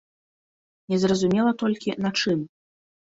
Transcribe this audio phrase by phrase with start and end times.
[0.93, 2.39] Незразумела толькі, на чым.